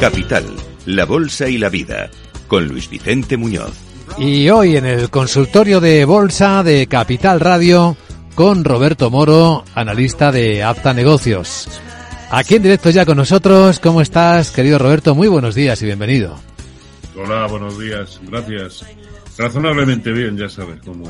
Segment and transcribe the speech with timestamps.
[0.00, 0.46] Capital,
[0.86, 2.08] la Bolsa y la Vida,
[2.48, 3.74] con Luis Vicente Muñoz.
[4.16, 7.98] Y hoy en el consultorio de Bolsa de Capital Radio
[8.34, 11.68] con Roberto Moro, analista de Apta Negocios.
[12.30, 15.14] Aquí en directo ya con nosotros, ¿cómo estás, querido Roberto?
[15.14, 16.34] Muy buenos días y bienvenido.
[17.14, 18.86] Hola, buenos días, gracias.
[19.36, 21.04] Razonablemente bien, ya sabes cómo,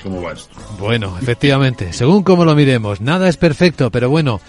[0.00, 0.54] cómo va esto.
[0.78, 4.40] Bueno, efectivamente, según cómo lo miremos, nada es perfecto, pero bueno,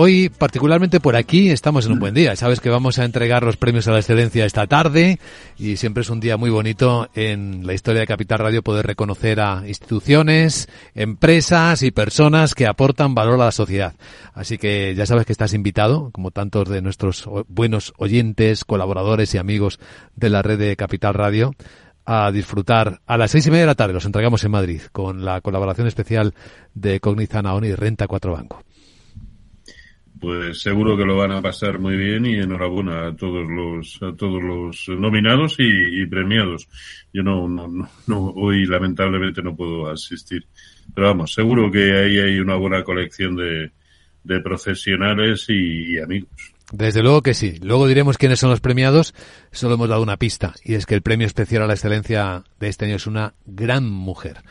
[0.00, 2.36] Hoy, particularmente por aquí, estamos en un buen día.
[2.36, 5.18] Sabes que vamos a entregar los premios a la excelencia esta tarde
[5.58, 9.40] y siempre es un día muy bonito en la historia de Capital Radio poder reconocer
[9.40, 13.96] a instituciones, empresas y personas que aportan valor a la sociedad.
[14.34, 19.38] Así que ya sabes que estás invitado, como tantos de nuestros buenos oyentes, colaboradores y
[19.38, 19.80] amigos
[20.14, 21.56] de la red de Capital Radio,
[22.04, 23.94] a disfrutar a las seis y media de la tarde.
[23.94, 26.34] Los entregamos en Madrid con la colaboración especial
[26.72, 28.62] de Cognizana y Renta 4 Banco
[30.20, 34.14] pues seguro que lo van a pasar muy bien y enhorabuena a todos los a
[34.16, 36.68] todos los nominados y, premiados.
[37.12, 40.46] Yo no, no, no, hoy lamentablemente no puedo asistir,
[40.94, 43.70] pero vamos, seguro que ahí hay una buena colección de,
[44.24, 46.30] de profesionales y, amigos.
[46.70, 47.58] Desde luego que sí.
[47.62, 49.14] Luego diremos quiénes son los premiados.
[49.52, 52.68] Solo hemos dado una pista y es que el premio especial a la excelencia de
[52.68, 54.42] este año es una gran mujer.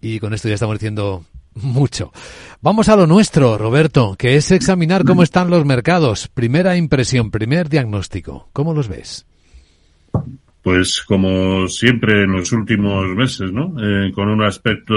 [0.00, 1.24] Y con esto ya estamos diciendo
[1.56, 2.12] mucho.
[2.60, 6.28] Vamos a lo nuestro, Roberto, que es examinar cómo están los mercados.
[6.28, 8.48] Primera impresión, primer diagnóstico.
[8.52, 9.26] ¿Cómo los ves?
[10.62, 13.74] Pues como siempre en los últimos meses, ¿no?
[13.78, 14.94] Eh, con un aspecto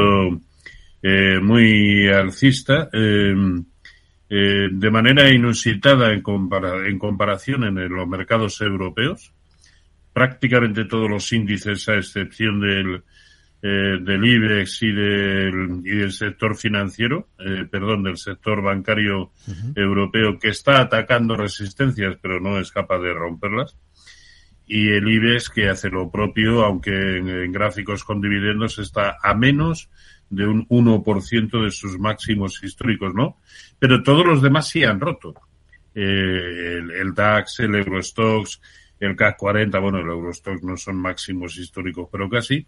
[1.02, 3.36] eh, muy alcista, eh,
[4.30, 6.24] de manera inusitada en,
[6.86, 9.34] en comparación en los mercados europeos.
[10.14, 13.03] Prácticamente todos los índices, a excepción del
[13.62, 19.34] eh, del IBEX y del, y del sector financiero, eh, perdón, del sector bancario
[19.75, 23.75] europeo que está atacando resistencias pero no es capaz de romperlas.
[24.66, 29.90] Y el IBEX que hace lo propio, aunque en, gráficos con dividendos está a menos
[30.30, 33.41] de un 1% de sus máximos históricos, ¿no?
[33.78, 35.34] Pero todos los demás sí han roto.
[35.94, 38.62] Eh, el, el, DAX, el Eurostox,
[39.02, 42.66] el CAC 40, bueno, el Eurostox no son máximos históricos, pero casi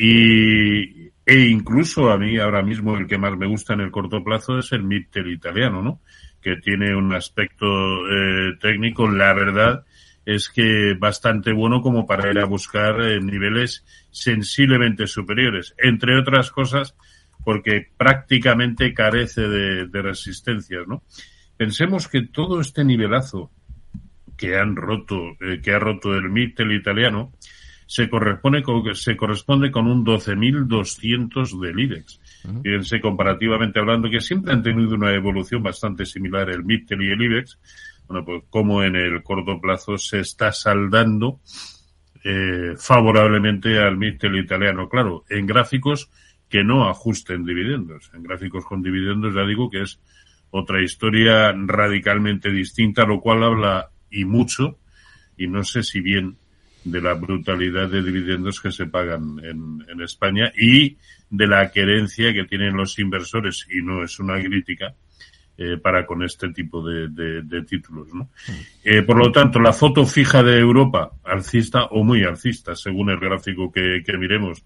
[0.00, 4.22] y, e incluso a mí ahora mismo el que más me gusta en el corto
[4.22, 6.00] plazo es el Mittel italiano, ¿no?
[6.40, 9.84] Que tiene un aspecto eh, técnico, la verdad
[10.24, 16.52] es que bastante bueno como para ir a buscar eh, niveles sensiblemente superiores, entre otras
[16.52, 16.94] cosas
[17.44, 21.02] porque prácticamente carece de, de resistencias, ¿no?
[21.56, 23.50] Pensemos que todo este nivelazo
[24.36, 27.32] que han roto, eh, que ha roto el Mittel italiano,
[27.88, 32.20] se corresponde con, se corresponde con un 12.200 del IBEX.
[32.62, 37.22] Fíjense, comparativamente hablando, que siempre han tenido una evolución bastante similar el MIPTEL y el
[37.22, 37.58] IBEX.
[38.06, 41.40] Bueno, pues como en el corto plazo se está saldando
[42.22, 44.86] eh, favorablemente al MIPTEL italiano.
[44.90, 46.10] Claro, en gráficos
[46.50, 48.10] que no ajusten dividendos.
[48.12, 49.98] En gráficos con dividendos ya digo que es
[50.50, 54.78] otra historia radicalmente distinta, lo cual habla y mucho,
[55.38, 56.36] y no sé si bien
[56.90, 60.96] de la brutalidad de dividendos que se pagan en, en España y
[61.30, 64.94] de la querencia que tienen los inversores, y no es una crítica,
[65.60, 68.14] eh, para con este tipo de, de, títulos.
[68.14, 68.30] ¿no?
[68.84, 73.18] Eh, por lo tanto, la foto fija de Europa, alcista o muy alcista, según el
[73.18, 74.62] gráfico que, que miremos.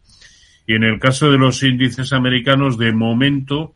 [0.67, 3.75] Y en el caso de los índices americanos, de momento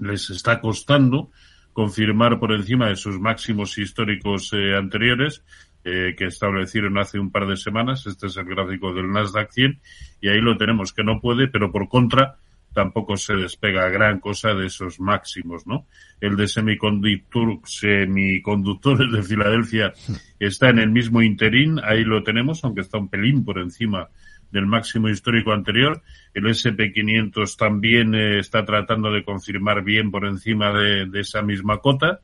[0.00, 1.30] les está costando
[1.72, 5.44] confirmar por encima de sus máximos históricos eh, anteriores,
[5.84, 8.06] eh, que establecieron hace un par de semanas.
[8.06, 9.80] Este es el gráfico del Nasdaq 100
[10.20, 12.36] y ahí lo tenemos que no puede, pero por contra
[12.72, 15.86] tampoco se despega gran cosa de esos máximos, ¿no?
[16.20, 19.92] El de semiconductor, semiconductores de Filadelfia
[20.38, 24.08] está en el mismo interín, ahí lo tenemos, aunque está un pelín por encima
[24.52, 26.02] del máximo histórico anterior.
[26.34, 31.78] El SP500 también eh, está tratando de confirmar bien por encima de, de esa misma
[31.78, 32.20] cota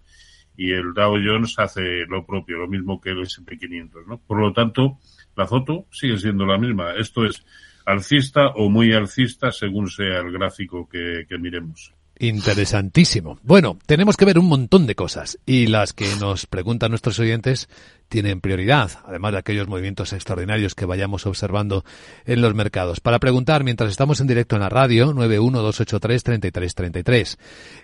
[0.57, 4.19] y el Dow Jones hace lo propio, lo mismo que el SP500, ¿no?
[4.19, 4.99] Por lo tanto,
[5.37, 6.95] la foto sigue siendo la misma.
[6.95, 7.45] Esto es
[7.85, 11.93] alcista o muy alcista según sea el gráfico que, que miremos.
[12.19, 13.39] Interesantísimo.
[13.43, 17.69] Bueno, tenemos que ver un montón de cosas y las que nos preguntan nuestros oyentes
[18.09, 21.85] tienen prioridad, además de aquellos movimientos extraordinarios que vayamos observando
[22.25, 23.01] en los mercados.
[23.01, 27.37] Para preguntar, mientras estamos en directo en la radio, 912833333.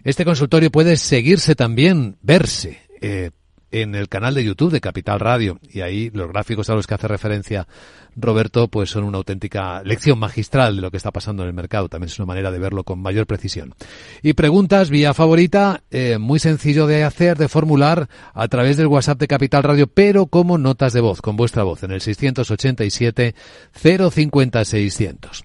[0.05, 3.33] Este consultorio puede seguirse también, verse, eh,
[3.73, 5.59] en el canal de YouTube de Capital Radio.
[5.69, 7.67] Y ahí los gráficos a los que hace referencia
[8.15, 11.89] Roberto, pues son una auténtica lección magistral de lo que está pasando en el mercado.
[11.89, 13.75] También es una manera de verlo con mayor precisión.
[14.23, 19.19] Y preguntas vía favorita, eh, muy sencillo de hacer, de formular a través del WhatsApp
[19.19, 23.35] de Capital Radio, pero como notas de voz, con vuestra voz, en el 687
[23.73, 25.45] 050 600.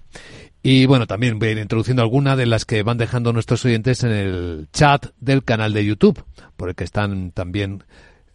[0.62, 4.02] Y bueno, también voy a ir introduciendo alguna de las que van dejando nuestros oyentes
[4.02, 6.22] en el chat del canal de YouTube,
[6.56, 7.84] por el que están también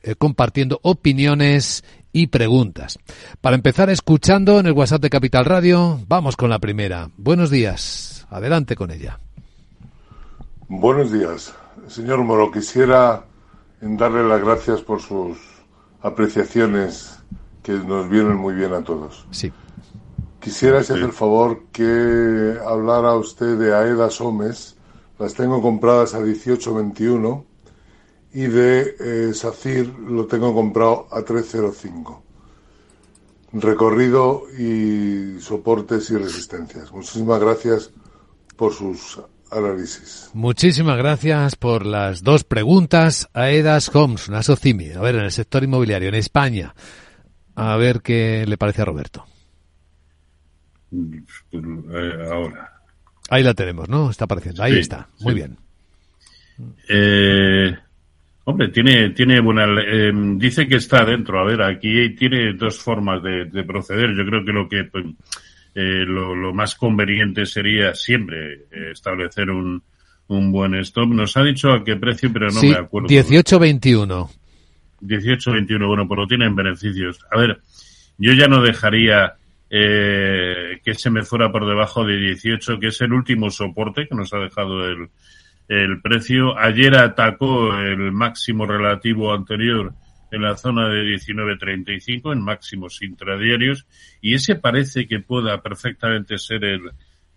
[0.04, 3.00] eh, compartiendo opiniones y preguntas.
[3.42, 7.10] Para empezar escuchando en el WhatsApp de Capital Radio, vamos con la primera.
[7.18, 9.20] Buenos días, adelante con ella.
[10.68, 11.54] Buenos días.
[11.88, 13.26] Señor Moro, quisiera
[13.82, 15.38] darle las gracias por sus
[16.02, 17.20] apreciaciones
[17.62, 19.26] que nos vienen muy bien a todos.
[19.32, 19.52] Sí.
[20.40, 24.76] Quisiera, si hace el favor, que hablara usted de AEDA Somes.
[25.18, 27.46] Las tengo compradas a 18.21
[28.34, 32.24] y de eh, SACIR lo tengo comprado a 305.
[33.54, 36.92] Recorrido y soportes y resistencias.
[36.92, 37.92] Muchísimas gracias
[38.56, 39.22] por sus
[39.52, 40.32] análisis.
[40.34, 43.30] Muchísimas gracias por las dos preguntas.
[43.34, 46.74] AEDAS Homes, una SOCIMI, a ver, en el sector inmobiliario, en España.
[47.56, 49.26] A ver qué le parece a Roberto.
[50.90, 52.74] Pues, eh, ahora.
[53.30, 54.10] Ahí la tenemos, ¿no?
[54.10, 54.64] Está apareciendo.
[54.64, 55.10] Ahí está.
[55.20, 55.58] Muy bien.
[56.90, 57.76] Eh,
[58.46, 61.40] Hombre, tiene, tiene buena, eh, dice que está dentro.
[61.40, 64.14] A ver, aquí tiene dos formas de, proceder.
[64.16, 65.06] Yo creo que lo que pues,
[65.76, 69.82] eh, lo, más conveniente sería siempre eh, establecer un,
[70.28, 71.08] un buen stop.
[71.10, 73.08] Nos ha dicho a qué precio, pero no me acuerdo.
[73.08, 74.30] 18.21.
[75.02, 77.20] 18.21, bueno, pues lo tienen beneficios.
[77.32, 77.60] A ver,
[78.18, 79.36] yo ya no dejaría
[79.70, 84.16] eh, que se me fuera por debajo de 18, que es el último soporte que
[84.16, 85.10] nos ha dejado el,
[85.68, 86.58] el precio.
[86.58, 89.94] Ayer atacó el máximo relativo anterior
[90.34, 93.86] en la zona de 19.35 en máximos intradiarios
[94.20, 96.92] y ese parece que pueda perfectamente ser el,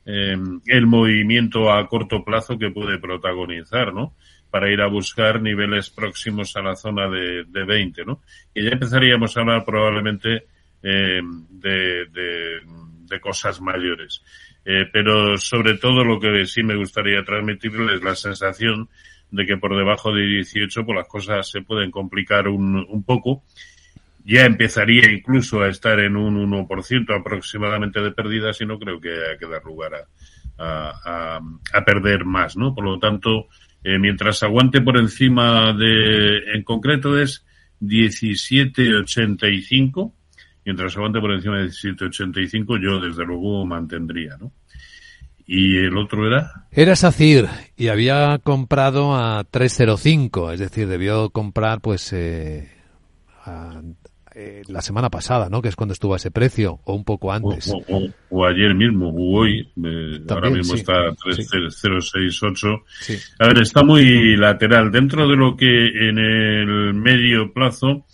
[0.06, 4.14] em, el movimiento a corto plazo que puede protagonizar, ¿no?
[4.50, 8.23] Para ir a buscar niveles próximos a la zona de, de 20, ¿no?
[8.55, 10.46] Y ya empezaríamos a hablar probablemente
[10.82, 12.61] em, de, de,
[13.06, 14.23] de cosas mayores.
[14.64, 18.88] Eh, pero sobre todo lo que sí me gustaría transmitirles es la sensación
[19.31, 23.45] de que por debajo de 18 pues las cosas se pueden complicar un, un poco.
[24.25, 29.11] Ya empezaría incluso a estar en un 1% aproximadamente de pérdidas y no creo que
[29.11, 30.09] haya que dar lugar a,
[30.59, 31.40] a,
[31.73, 32.75] a, perder más, ¿no?
[32.75, 33.47] Por lo tanto,
[33.85, 37.47] eh, mientras aguante por encima de, en concreto es
[37.80, 40.12] 17,85
[40.66, 44.52] mientras aguante por encima de 17,85, yo desde luego mantendría, ¿no?
[45.46, 46.66] ¿Y el otro era?
[46.73, 47.46] Era SACIR
[47.76, 52.68] y había comprado a 305, es decir, debió comprar pues eh,
[54.35, 55.62] eh, la semana pasada, ¿no?
[55.62, 57.73] Que es cuando estuvo a ese precio, o un poco antes.
[58.28, 62.66] O, ayer mismo, o hoy, eh, ahora mismo está a 3068.
[63.38, 64.90] A ver, está muy lateral.
[64.90, 68.04] Dentro de lo que en el medio plazo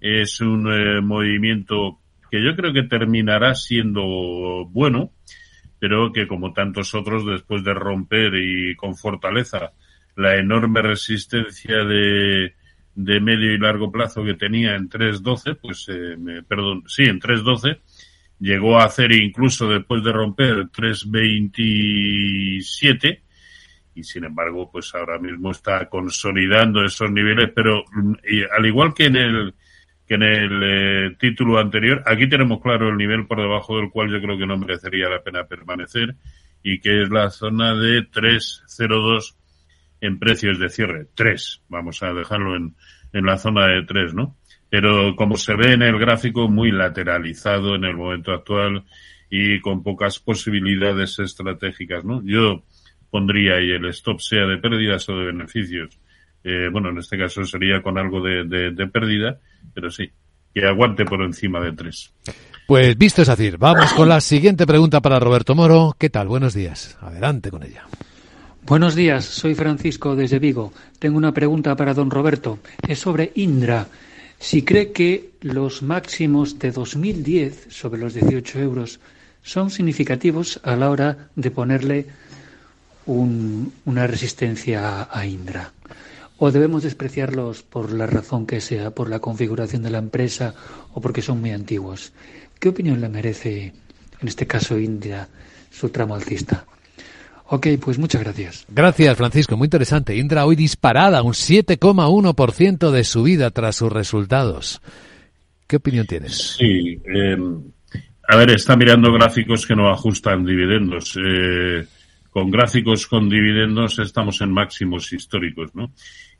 [0.00, 0.64] es un
[1.04, 5.12] movimiento que yo creo que terminará siendo bueno,
[5.78, 9.72] pero que como tantos otros, después de romper y con fortaleza
[10.16, 12.54] la enorme resistencia de,
[12.94, 16.16] de medio y largo plazo que tenía en 3.12, pues, eh,
[16.46, 17.80] perdón, sí, en 3.12,
[18.38, 23.22] llegó a hacer incluso después de romper 3.27
[23.92, 27.82] y sin embargo, pues ahora mismo está consolidando esos niveles, pero
[28.56, 29.52] al igual que en el
[30.10, 32.02] que en el eh, título anterior.
[32.04, 35.22] Aquí tenemos claro el nivel por debajo del cual yo creo que no merecería la
[35.22, 36.16] pena permanecer
[36.64, 39.36] y que es la zona de 302
[40.00, 41.06] en precios de cierre.
[41.14, 42.74] 3, vamos a dejarlo en,
[43.12, 44.36] en la zona de 3, ¿no?
[44.68, 48.82] Pero como se ve en el gráfico, muy lateralizado en el momento actual
[49.30, 52.20] y con pocas posibilidades estratégicas, ¿no?
[52.24, 52.64] Yo
[53.10, 56.00] pondría ahí el stop sea de pérdidas o de beneficios.
[56.42, 59.38] Eh, bueno, en este caso sería con algo de, de, de pérdida
[59.80, 60.10] pero sí,
[60.54, 62.12] que aguante por encima de tres.
[62.66, 65.96] Pues visto es decir, vamos con la siguiente pregunta para Roberto Moro.
[65.98, 66.28] ¿Qué tal?
[66.28, 66.98] Buenos días.
[67.00, 67.86] Adelante con ella.
[68.66, 70.72] Buenos días, soy Francisco desde Vigo.
[70.98, 72.58] Tengo una pregunta para don Roberto.
[72.86, 73.88] Es sobre Indra.
[74.38, 79.00] Si cree que los máximos de 2010 sobre los 18 euros
[79.42, 82.06] son significativos a la hora de ponerle
[83.06, 85.72] un, una resistencia a Indra
[86.40, 90.54] o debemos despreciarlos por la razón que sea, por la configuración de la empresa
[90.94, 92.14] o porque son muy antiguos.
[92.58, 93.74] ¿Qué opinión le merece,
[94.20, 95.28] en este caso India,
[95.70, 96.64] su tramo alcista?
[97.44, 98.64] Ok, pues muchas gracias.
[98.70, 99.56] Gracias, Francisco.
[99.58, 100.16] Muy interesante.
[100.16, 104.80] Indra hoy disparada, un 7,1% de subida tras sus resultados.
[105.66, 106.56] ¿Qué opinión tienes?
[106.56, 107.02] Sí.
[107.04, 107.36] Eh,
[108.28, 111.18] a ver, está mirando gráficos que no ajustan dividendos.
[111.22, 111.84] Eh,
[112.30, 115.92] con gráficos con dividendos estamos en máximos históricos, ¿no?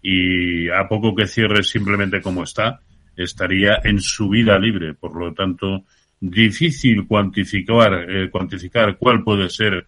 [0.03, 2.81] Y a poco que cierre simplemente como está,
[3.17, 4.95] estaría en subida libre.
[4.95, 5.85] Por lo tanto,
[6.21, 9.87] difícil cuantificar, eh, cuantificar cuál puede ser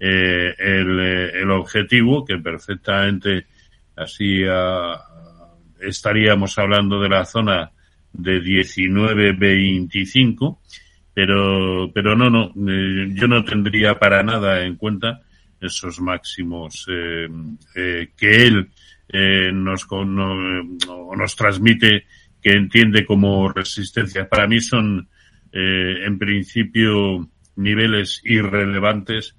[0.00, 3.46] eh, el, eh, el, objetivo, que perfectamente
[3.96, 4.96] así uh,
[5.80, 7.70] estaríamos hablando de la zona
[8.12, 10.58] de 19-25,
[11.12, 15.22] pero, pero no, no, eh, yo no tendría para nada en cuenta
[15.66, 17.28] esos máximos eh,
[17.74, 18.70] eh, que él
[19.52, 20.64] nos, no,
[21.16, 22.06] nos transmite,
[22.42, 24.28] que entiende como resistencia.
[24.28, 25.08] Para mí son,
[25.52, 29.36] en principio, niveles irrelevantes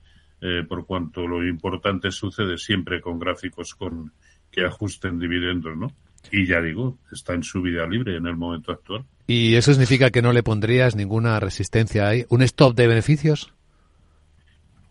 [0.47, 4.11] eh, por cuanto lo importante sucede siempre con gráficos con
[4.51, 5.87] que ajusten dividendos, ¿no?
[6.31, 9.05] Y ya digo, está en su vida libre en el momento actual.
[9.25, 12.25] ¿Y eso significa que no le pondrías ninguna resistencia ahí?
[12.29, 13.54] ¿Un stop de beneficios?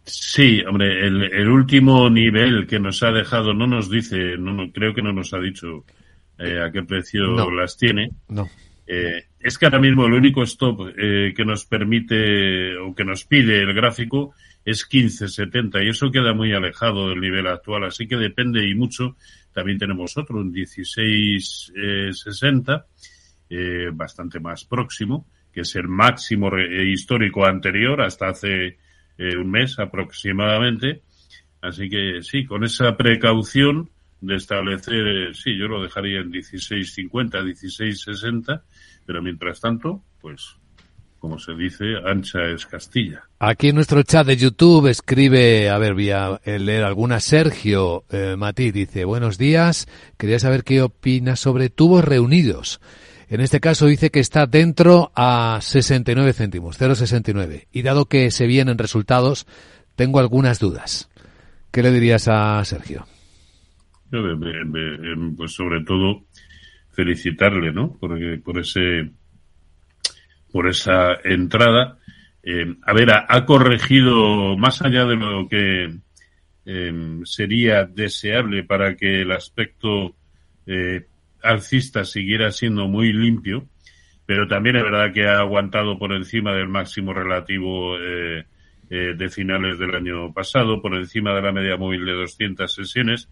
[0.04, 4.70] Sí, hombre, el, el último nivel que nos ha dejado no nos dice, no, no
[4.70, 5.84] creo que no nos ha dicho
[6.38, 7.50] eh, a qué precio No.
[7.50, 8.10] las tiene.
[8.28, 8.48] No.
[8.86, 13.24] Eh, es que ahora mismo el único stop eh, que nos permite o que nos
[13.24, 18.16] pide el gráfico es 15.70 y eso queda muy alejado del nivel actual, así que
[18.16, 19.16] depende y mucho.
[19.52, 22.84] También tenemos otro, un 16.60,
[23.50, 28.78] eh, bastante más próximo, que es el máximo re- eh, histórico anterior hasta hace
[29.18, 31.02] eh, un mes aproximadamente.
[31.60, 33.90] Así que sí, con esa precaución
[34.20, 38.62] de establecer, eh, sí, yo lo dejaría en 16.50, 16.60,
[39.06, 40.56] pero mientras tanto, pues,
[41.18, 43.22] como se dice, ancha es Castilla.
[43.38, 47.18] Aquí en nuestro chat de YouTube escribe, a ver, voy a leer alguna.
[47.20, 52.78] Sergio eh, Matí dice, buenos días, quería saber qué opina sobre tubos reunidos.
[53.34, 57.66] En este caso dice que está dentro a 69 céntimos, 0,69.
[57.72, 59.48] Y dado que se vienen resultados,
[59.96, 61.10] tengo algunas dudas.
[61.72, 63.08] ¿Qué le dirías a Sergio?
[64.12, 66.26] Me- pues sobre todo
[66.92, 67.94] felicitarle, ¿no?
[67.94, 68.16] Por
[68.60, 69.10] ese,
[70.52, 71.98] por esa entrada.
[72.40, 75.92] Eh, a ver, ha, corregido más allá de lo que
[76.66, 80.14] eh, sería deseable para que el aspecto
[80.68, 81.08] eh,
[81.44, 83.68] alcista siguiera siendo muy limpio,
[84.26, 88.44] pero también es verdad que ha aguantado por encima del máximo relativo eh,
[88.90, 93.28] eh, de finales del año pasado, por encima de la media móvil de 200 sesiones,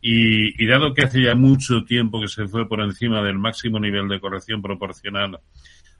[0.00, 3.78] y, y dado que hace ya mucho tiempo que se fue por encima del máximo
[3.78, 5.40] nivel de corrección proporcional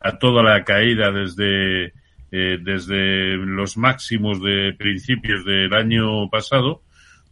[0.00, 1.92] a toda la caída desde,
[2.32, 6.82] eh, desde los máximos de principios del año pasado,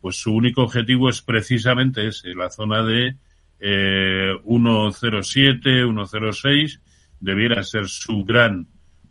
[0.01, 3.17] pues su único objetivo es precisamente ese, la zona de
[3.61, 6.81] eh, 1.07, 1.06,
[7.21, 8.67] debiera ser su gran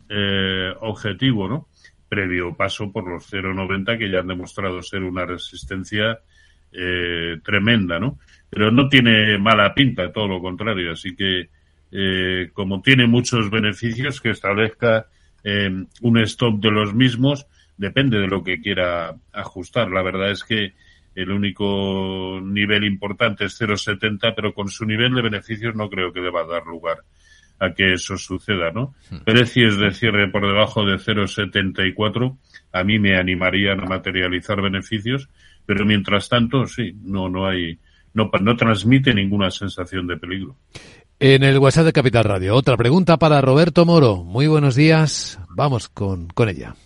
[0.08, 1.68] eh, objetivo, ¿no?
[2.08, 6.20] Previo paso por los 0.90 que ya han demostrado ser una resistencia
[6.72, 8.18] eh, tremenda, ¿no?
[8.50, 11.48] Pero no tiene mala pinta, todo lo contrario, así que
[11.90, 15.06] eh, como tiene muchos beneficios, que establezca
[15.44, 15.70] eh,
[16.02, 19.90] un stop de los mismos, depende de lo que quiera ajustar.
[19.90, 20.74] La verdad es que
[21.18, 26.20] el único nivel importante es 0,70, pero con su nivel de beneficios no creo que
[26.20, 26.98] deba dar lugar
[27.58, 28.94] a que eso suceda, ¿no?
[29.24, 32.36] Precios de cierre por debajo de 0,74
[32.72, 35.28] a mí me animarían a materializar beneficios,
[35.66, 37.80] pero mientras tanto, sí, no, no hay,
[38.14, 40.56] no, no transmite ninguna sensación de peligro.
[41.18, 44.22] En el WhatsApp de Capital Radio, otra pregunta para Roberto Moro.
[44.22, 45.40] Muy buenos días.
[45.48, 46.76] Vamos con, con ella.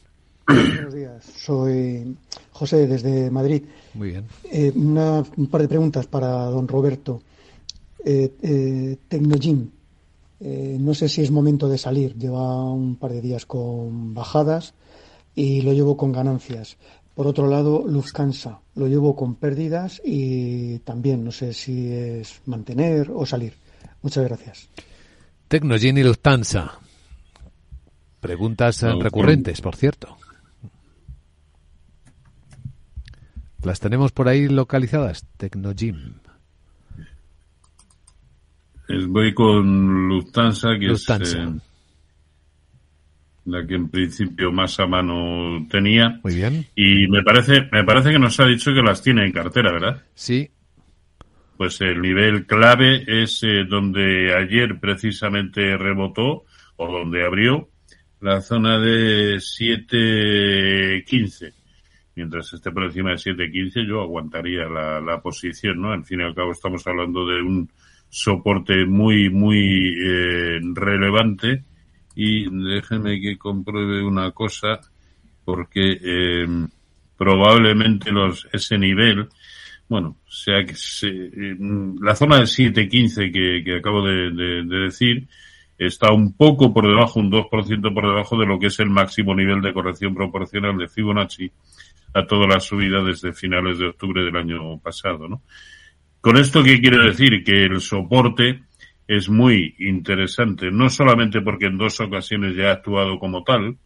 [0.46, 2.16] Buenos días, soy
[2.52, 3.62] José desde Madrid.
[3.94, 4.26] Muy bien.
[4.50, 7.22] Eh, una, un par de preguntas para don Roberto.
[8.04, 9.70] Eh, eh, Tecnogym,
[10.40, 12.16] eh, no sé si es momento de salir.
[12.16, 14.74] Lleva un par de días con bajadas
[15.34, 16.76] y lo llevo con ganancias.
[17.14, 23.10] Por otro lado, Lufthansa, lo llevo con pérdidas y también no sé si es mantener
[23.10, 23.54] o salir.
[24.02, 24.68] Muchas gracias.
[25.48, 26.78] Tecnogin y Lufthansa.
[28.20, 30.16] Preguntas eh, No, recurrentes, por cierto.
[33.64, 35.26] Las tenemos por ahí localizadas.
[35.36, 36.14] Tecnogym.
[39.08, 41.42] Voy con Lufthansa, que Lufthansa.
[41.42, 41.52] es eh,
[43.46, 46.20] la que en principio más a mano tenía.
[46.22, 46.66] Muy bien.
[46.74, 50.02] Y me parece, me parece que nos ha dicho que las tiene en cartera, ¿verdad?
[50.14, 50.50] Sí.
[51.56, 56.44] Pues el nivel clave es eh, donde ayer precisamente rebotó
[56.76, 57.68] o donde abrió
[58.20, 61.52] la zona de 7.15.
[62.14, 65.92] mientras esté por encima de 7.15 yo aguantaría la, la posición, ¿no?
[65.92, 67.70] Al fin y al cabo estamos hablando de un
[68.08, 71.64] soporte muy, muy eh, relevante
[72.14, 74.80] y déjenme que compruebe una cosa
[75.44, 76.46] porque eh,
[77.16, 79.28] probablemente los ese nivel
[79.88, 81.56] bueno sea que se, eh,
[82.00, 85.26] la zona de 7.15 que, que acabo de, de, de decir
[85.78, 89.34] está un poco por debajo, un 2% por debajo de lo que es el máximo
[89.34, 91.50] nivel de corrección proporcional de Fibonacci
[92.14, 95.42] a toda la subida desde finales de octubre del año pasado, ¿no?
[96.20, 97.42] Con esto, ¿qué quiere decir?
[97.42, 98.62] Que el soporte
[99.08, 103.76] es muy interesante, no solamente porque en dos ocasiones ya ha actuado como tal,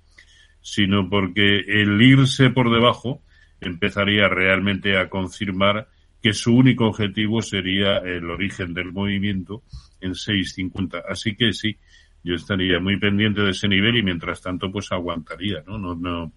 [0.61, 3.23] sino porque el irse por debajo
[3.61, 5.89] empezaría realmente a confirmar
[6.23, 9.63] que su único objetivo sería el origen del movimiento
[10.01, 11.03] en 6.50.
[11.09, 11.79] Así que sí,
[12.23, 15.79] yo estaría muy pendiente de ese nivel y mientras tanto pues aguantaría, ¿no?
[15.79, 16.33] No, no,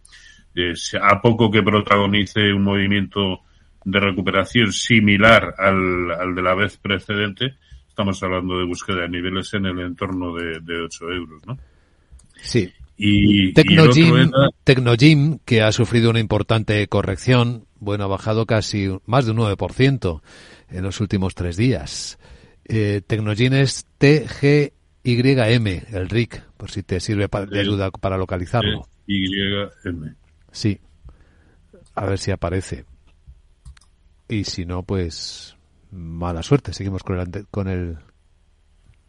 [1.01, 3.41] a poco que protagonice un movimiento
[3.83, 7.55] de recuperación similar al, al de la vez precedente,
[7.87, 11.57] estamos hablando de búsqueda de niveles en el entorno de, de 8 euros, ¿no?
[12.41, 12.71] Sí.
[12.97, 14.49] Y, Tecnogym, y era...
[14.63, 20.21] Tecnogym, que ha sufrido una importante corrección, bueno, ha bajado casi más de un 9%
[20.69, 22.19] en los últimos tres días.
[22.65, 28.85] Eh, Tecnogym es TGYM, el RIC, por si te sirve para, de ayuda para localizarlo.
[29.07, 30.15] YM.
[30.51, 30.79] Sí.
[31.95, 32.85] A ver si aparece.
[34.27, 35.55] Y si no, pues
[35.91, 36.73] mala suerte.
[36.73, 37.97] Seguimos con el, con el...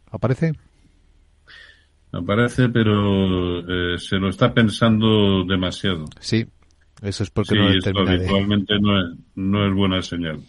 [0.09, 0.53] ¿Aparece?
[2.11, 6.05] Aparece, pero eh, se lo está pensando demasiado.
[6.19, 6.45] Sí.
[7.01, 8.15] Eso es porque Sí, no lo esto de...
[8.15, 10.39] habitualmente no es, no es buena señal.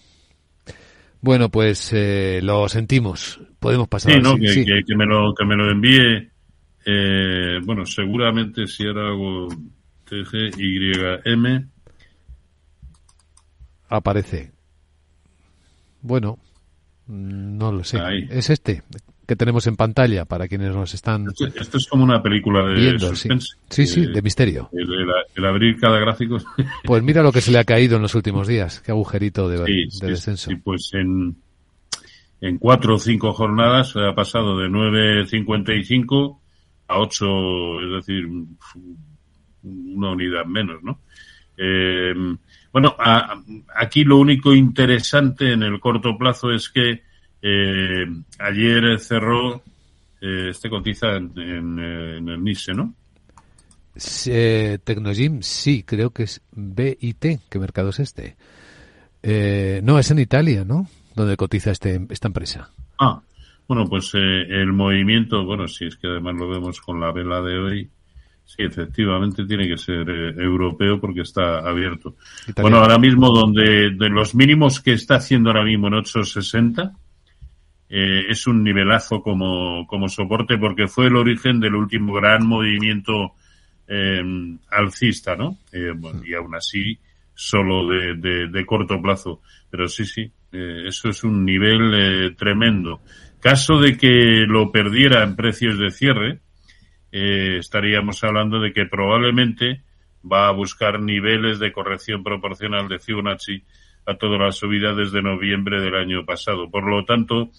[1.21, 3.41] Bueno, pues eh, lo sentimos.
[3.61, 4.65] Podemos pasar Sí, no, que, sí.
[4.65, 6.31] que, que me lo, que me lo envíe.
[6.85, 9.49] Eh, bueno, seguramente si era algo
[10.13, 11.69] TGYM,
[13.89, 14.53] aparece.
[16.03, 16.39] Bueno,
[17.07, 17.99] mm, no lo sé.
[18.01, 18.27] Ahí.
[18.31, 18.83] Es este
[19.27, 22.75] que tenemos en pantalla para quienes nos están esto, esto es como una película de
[22.75, 23.09] viendo.
[23.09, 23.57] Suspense.
[23.71, 24.69] sí, sí, de misterio.
[24.73, 26.37] el, el- el abrir cada gráfico.
[26.85, 28.81] Pues mira lo que se le ha caído en los últimos días.
[28.81, 30.51] Qué agujerito de, Sí, de sí, descenso.
[30.51, 31.37] sí, pues en,
[32.41, 36.39] en cuatro o cinco jornadas ha pasado de 9.55
[36.89, 37.25] a 8,
[37.81, 38.27] es decir,
[39.63, 41.01] una unidad menos, ¿no?
[41.57, 42.15] Eh,
[42.73, 43.41] bueno, a-
[43.77, 47.03] aquí lo único interesante en el corto plazo es que
[47.43, 48.07] eh,
[48.39, 49.63] ayer cerró,
[50.21, 52.95] eh, este cotiza en, en, eh, en el NISE, ¿no?
[54.27, 57.41] Eh, Tecnogym, sí, creo que es BIT.
[57.51, 58.37] ¿Qué mercado es este?
[59.23, 60.89] Eh, no, es en Italia, ¿no?
[61.15, 62.71] Donde cotiza este, esta empresa.
[62.99, 63.21] Ah,
[63.69, 67.43] bueno, pues eh, el movimiento, bueno, si es que además lo vemos con la vela
[67.43, 67.91] de hoy,
[68.57, 72.17] sí, efectivamente tiene que ser eh, europeo porque está abierto.
[72.43, 72.63] Italiano.
[72.63, 76.93] Bueno, ahora mismo donde de los mínimos que está haciendo ahora mismo en 860
[77.89, 83.33] eh, es un nivelazo como, como soporte porque fue el origen del último gran movimiento
[83.87, 84.23] eh,
[84.71, 85.59] alcista, ¿no?
[85.73, 86.99] Eh, bueno, y aún así
[87.35, 89.41] solo de, de, de corto plazo.
[89.71, 93.01] Pero sí, sí, eh, eso es un nivel eh, tremendo.
[93.41, 96.41] Caso de que lo perdiera en precios de cierre,
[97.13, 99.83] eh, estaríamos hablando de que probablemente
[100.31, 103.63] va a buscar niveles de corrección proporcional de Fibonacci
[104.07, 106.71] a toda la subida desde noviembre del año pasado.
[106.71, 107.51] Por lo tanto,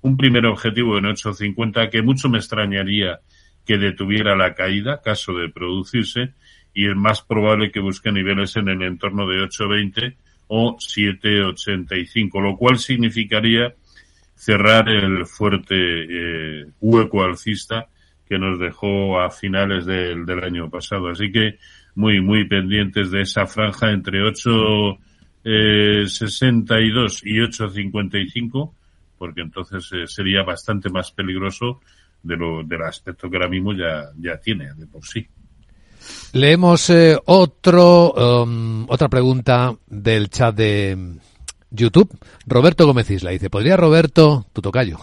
[0.00, 3.20] un primer objetivo en 8.50 que mucho me extrañaría
[3.66, 6.32] que detuviera la caída, caso de producirse,
[6.74, 10.16] y es más probable que busque niveles en el entorno de 8.20
[10.48, 13.74] o 7.85, lo cual significaría
[14.34, 17.88] cerrar el fuerte eh, hueco alcista
[18.28, 21.08] que nos dejó a finales del, del año pasado.
[21.08, 21.58] Así que
[21.94, 28.72] muy, muy pendientes de esa franja entre 8.62 y 8.55,
[29.18, 31.80] porque entonces eh, sería bastante más peligroso
[32.22, 35.26] de lo, del aspecto que ahora mismo ya, ya tiene de por sí.
[36.32, 41.16] Leemos eh, otro, um, otra pregunta del chat de mm,
[41.70, 42.16] YouTube.
[42.46, 44.98] Roberto Gómez Isla dice, ¿podría Roberto, tu tocayo,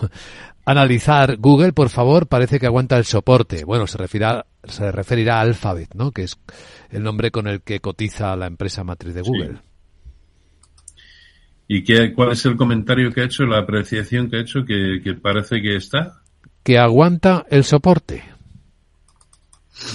[0.69, 2.27] analizar Google, por favor?
[2.27, 3.65] Parece que aguanta el soporte.
[3.65, 6.11] Bueno, se referirá, se referirá a Alphabet, ¿no?
[6.11, 6.39] Que es
[6.91, 9.57] el nombre con el que cotiza la empresa matriz de Google.
[11.67, 15.01] ¿Y qué, cuál es el comentario que ha hecho, la apreciación que ha hecho, que,
[15.03, 16.21] que parece que está?
[16.63, 18.23] Que aguanta el soporte.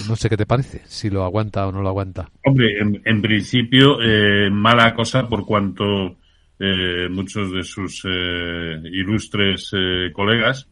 [0.09, 2.29] No sé qué te parece, si lo aguanta o no lo aguanta.
[2.43, 6.17] Hombre, en, en principio, eh, mala cosa por cuanto
[6.59, 10.69] eh, muchos de sus eh, ilustres eh, colegas,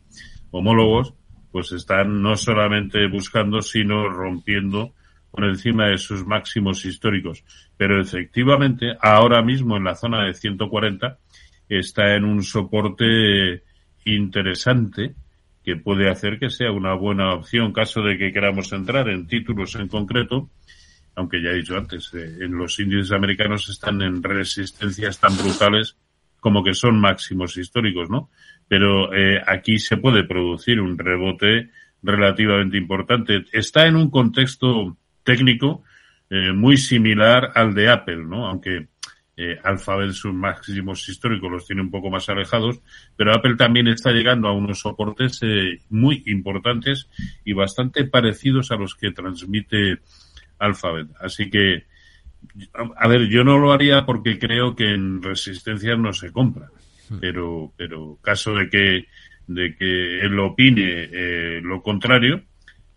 [0.52, 1.14] homólogos,
[1.52, 4.94] pues están no solamente buscando, sino rompiendo
[5.30, 7.44] por encima de sus máximos históricos.
[7.76, 11.18] Pero efectivamente, ahora mismo en la zona de 140
[11.70, 13.64] está en un soporte
[14.06, 15.16] interesante
[15.64, 19.76] que puede hacer que sea una buena opción caso de que queramos entrar en títulos
[19.76, 20.50] en concreto,
[21.16, 25.98] aunque ya he dicho antes, eh, en los índices americanos están en resistencias tan brutales
[26.40, 28.30] como que son máximos históricos, ¿no?
[28.68, 31.70] Pero eh, aquí se puede producir un rebote
[32.02, 33.46] relativamente importante.
[33.54, 35.84] Está en un contexto técnico
[36.30, 38.48] eh, muy similar al de Apple, ¿no?
[38.48, 38.88] Aunque
[39.36, 42.82] eh, Alphabet sus máximos históricos los tiene un poco más alejados,
[43.16, 47.10] pero Apple también está llegando a unos soportes eh, muy importantes
[47.44, 50.00] y bastante parecidos a los que transmite
[50.60, 51.08] Alphabet.
[51.20, 51.86] Así que,
[52.96, 56.70] a ver, yo no lo haría porque creo que en resistencia no se compra,
[57.10, 57.18] hmm.
[57.20, 59.06] pero, pero caso de que
[59.48, 62.42] de que él opine eh, lo contrario,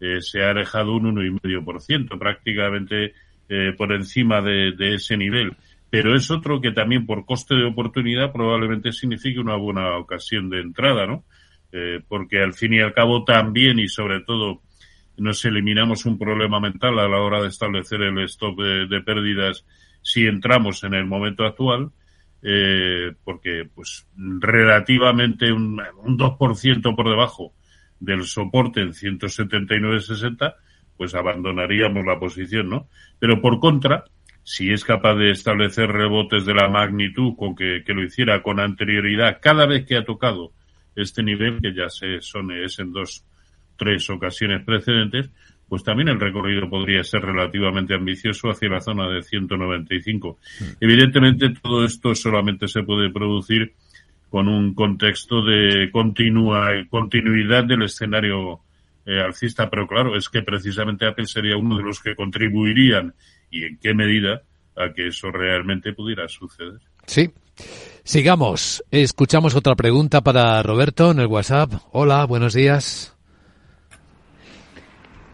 [0.00, 3.14] eh, se ha alejado un 1,5%, prácticamente
[3.48, 5.56] eh, por encima de, ese nivel.
[5.90, 10.60] Pero es otro que también por coste de oportunidad probablemente signifique una buena ocasión de
[10.60, 11.24] entrada, ¿no?
[11.72, 14.62] Eh, porque al fin y al cabo también y sobre todo
[15.18, 19.66] nos eliminamos un problema mental a la hora de establecer el stop de, pérdidas
[20.00, 21.90] si entramos en el momento actual,
[22.42, 27.52] eh, porque pues relativamente un, un 2% por debajo
[28.00, 30.54] del soporte en 179.60,
[30.96, 32.88] pues abandonaríamos la posición, ¿no?
[33.18, 34.04] Pero por contra,
[34.42, 39.40] si es capaz de establecer rebotes de la magnitud con que, lo hiciera con anterioridad
[39.42, 40.52] cada vez que ha tocado
[41.02, 43.24] este nivel, que ya se son, es en dos,
[43.76, 45.30] tres ocasiones precedentes,
[45.68, 50.38] pues también el recorrido podría ser relativamente ambicioso hacia la zona de 195.
[50.60, 50.64] Mm.
[50.80, 53.74] Evidentemente todo esto solamente se puede producir
[54.30, 58.60] con un contexto de continua, continuidad del escenario
[59.06, 63.14] eh, alcista, pero claro, es que precisamente Apple sería uno de los que contribuirían
[63.50, 64.42] y en qué medida
[64.76, 66.80] a que eso realmente pudiera suceder.
[67.06, 67.30] Sí.
[68.04, 68.82] Sigamos.
[68.90, 71.72] Escuchamos otra pregunta para Roberto en el WhatsApp.
[71.92, 73.14] Hola, buenos días.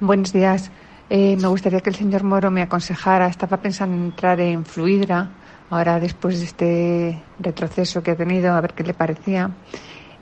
[0.00, 0.70] Buenos días.
[1.08, 3.28] Eh, me gustaría que el señor Moro me aconsejara.
[3.28, 5.30] Estaba pensando en entrar en Fluidra
[5.70, 9.50] ahora después de este retroceso que ha tenido, a ver qué le parecía.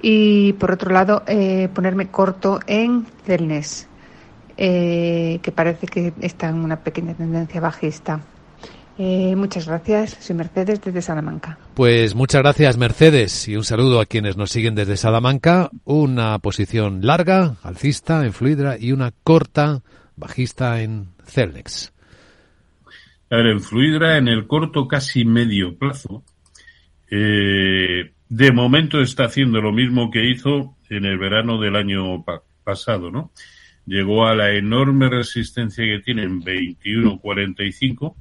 [0.00, 3.88] Y por otro lado, eh, ponerme corto en Celnes,
[4.56, 8.20] eh, que parece que está en una pequeña tendencia bajista.
[8.98, 11.58] Eh, muchas gracias, soy Mercedes desde Salamanca.
[11.74, 15.70] Pues muchas gracias Mercedes y un saludo a quienes nos siguen desde Salamanca.
[15.84, 19.82] Una posición larga, alcista en Fluidra y una corta,
[20.16, 21.92] bajista en Celnex.
[23.30, 26.22] A ver, en Fluidra, en el corto casi medio plazo,
[27.10, 32.24] eh, de momento está haciendo lo mismo que hizo en el verano del año
[32.62, 33.32] pasado, ¿no?
[33.86, 38.14] Llegó a la enorme resistencia que tiene en 21.45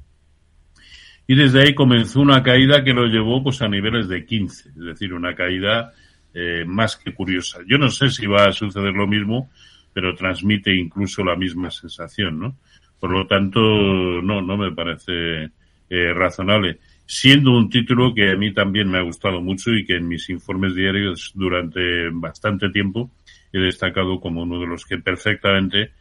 [1.26, 4.74] y desde ahí comenzó una caída que lo llevó pues a niveles de 15, es
[4.76, 5.92] decir, una caída
[6.34, 7.60] eh, más que curiosa.
[7.66, 9.50] Yo no sé si va a suceder lo mismo,
[9.92, 12.56] pero transmite incluso la misma sensación, ¿no?
[12.98, 15.50] Por lo tanto, no, no me parece
[15.90, 16.78] eh, razonable.
[17.04, 20.30] Siendo un título que a mí también me ha gustado mucho y que en mis
[20.30, 23.10] informes diarios durante bastante tiempo
[23.52, 25.92] he destacado como uno de los que perfectamente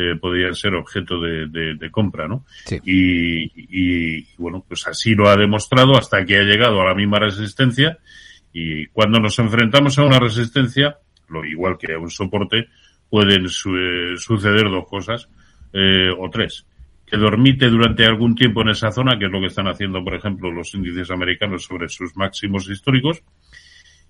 [0.00, 2.44] eh, podría ser objeto de, de, compra, ¿no?
[2.84, 7.18] Y, y, bueno, pues así lo ha demostrado hasta que ha llegado a la misma
[7.18, 7.98] resistencia.
[8.52, 12.68] Y cuando nos enfrentamos a una resistencia, lo igual que a un soporte,
[13.10, 15.28] pueden eh, suceder dos cosas
[15.72, 16.64] eh, o tres,
[17.04, 20.14] que dormite durante algún tiempo en esa zona, que es lo que están haciendo, por
[20.14, 23.24] ejemplo, los índices americanos sobre sus máximos históricos,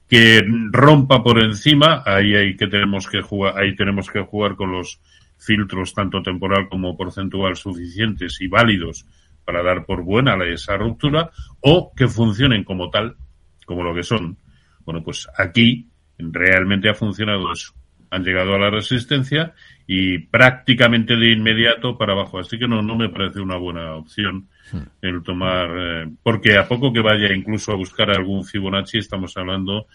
[0.07, 4.73] que rompa por encima, ahí hay que tenemos que jugar, ahí tenemos que jugar con
[4.73, 5.01] los
[5.39, 9.07] filtros tanto temporal como porcentual suficientes y válidos
[9.45, 13.17] para dar por buena esa ruptura o que funcionen como tal,
[13.65, 14.37] como lo que son.
[14.85, 17.73] Bueno, pues aquí realmente ha funcionado eso.
[18.11, 19.55] Han llegado a la resistencia
[19.87, 22.39] y prácticamente de inmediato para abajo.
[22.39, 24.79] Así que no, no me parece una buena opción hmm.
[25.03, 29.87] el tomar, eh, porque a poco que vaya incluso a buscar algún Fibonacci, estamos hablando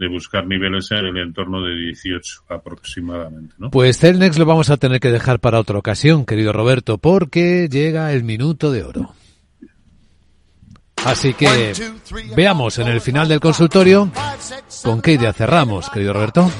[0.00, 3.54] de buscar niveles en el entorno de 18 aproximadamente.
[3.58, 3.70] ¿no?
[3.70, 8.10] Pues Celnex lo vamos a tener que dejar para otra ocasión, querido Roberto, porque llega
[8.14, 9.14] el minuto de oro.
[11.04, 11.74] Así que
[12.34, 14.10] veamos en el final del consultorio
[14.82, 16.50] con qué idea cerramos, querido Roberto.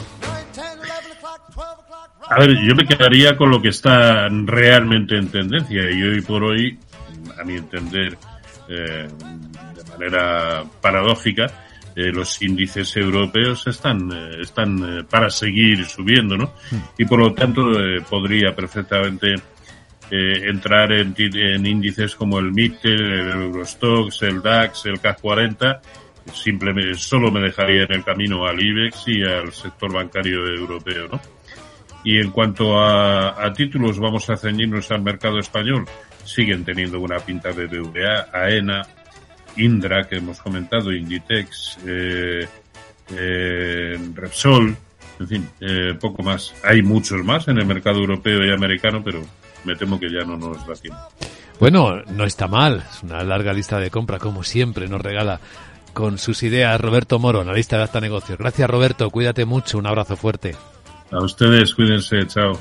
[2.29, 6.45] A ver, yo me quedaría con lo que está realmente en tendencia y hoy por
[6.45, 6.79] hoy,
[7.41, 8.19] a mi entender,
[8.69, 11.70] eh, de manera paradójica,
[12.01, 16.55] eh, los índices europeos están, eh, están eh, para seguir subiendo, ¿no?
[16.71, 16.79] Hmm.
[16.97, 17.63] Y por lo tanto
[18.09, 19.35] podría perfectamente
[20.13, 25.81] entrar en, en, índices como el MIPTE, el Eurostox, el DAX, el CAC 40.
[26.33, 31.21] Simplemente solo me dejaría en el camino al IBEX y al sector bancario europeo, ¿no?
[32.03, 35.85] Y en cuanto a, a títulos, vamos a ceñirnos al mercado español.
[36.25, 38.83] Siguen teniendo una pinta de BVA, AENA,
[39.57, 42.47] Indra, que hemos comentado, Inditex, eh,
[43.17, 44.77] eh, Repsol,
[45.19, 46.55] en fin, eh, poco más.
[46.65, 49.23] Hay muchos más en el mercado europeo y americano, pero
[49.65, 51.01] me temo que ya no nos da tiempo.
[51.59, 52.85] Bueno, no está mal.
[52.91, 55.41] Es una larga lista de compra, como siempre nos regala
[55.93, 58.39] con sus ideas Roberto Moro, analista de Acta Negocios.
[58.39, 59.11] Gracias, Roberto.
[59.11, 59.77] Cuídate mucho.
[59.77, 60.57] Un abrazo fuerte.
[61.11, 62.27] A ustedes, cuídense.
[62.27, 62.59] Chao.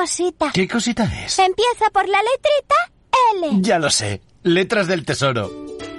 [0.00, 0.50] Cosita.
[0.52, 1.38] ¿Qué cosita es?
[1.38, 2.74] Empieza por la letrita
[3.36, 3.62] L.
[3.62, 4.22] Ya lo sé.
[4.42, 5.50] Letras del Tesoro.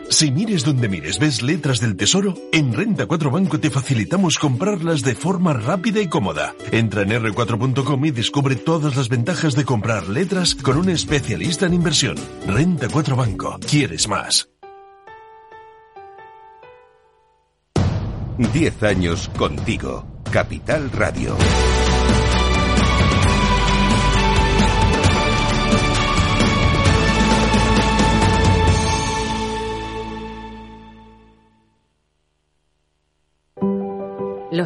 [0.10, 5.04] Si mires donde mires, ves letras del tesoro, en Renta 4 Banco te facilitamos comprarlas
[5.04, 6.54] de forma rápida y cómoda.
[6.72, 11.76] Entra en r4.com y descubre todas las ventajas de comprar letras con un especialista en
[11.76, 12.18] inversión.
[12.46, 13.58] Renta 4 Banco.
[13.70, 14.50] ¿Quieres más?
[18.38, 20.06] 10 años contigo.
[20.30, 21.38] Capital Radio.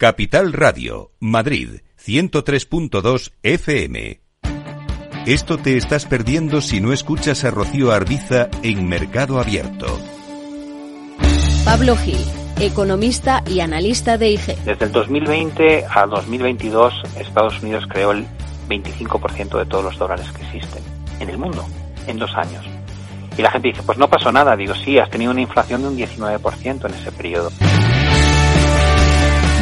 [0.00, 4.22] Capital Radio, Madrid, 103.2 FM.
[5.26, 10.00] Esto te estás perdiendo si no escuchas a Rocío Arbiza en Mercado Abierto.
[11.66, 12.16] Pablo Gil,
[12.60, 14.56] economista y analista de IG.
[14.64, 18.24] Desde el 2020 al 2022, Estados Unidos creó el
[18.70, 20.82] 25% de todos los dólares que existen
[21.20, 21.62] en el mundo
[22.06, 22.64] en dos años.
[23.36, 24.56] Y la gente dice, pues no pasó nada.
[24.56, 27.50] Digo, sí, has tenido una inflación de un 19% en ese periodo.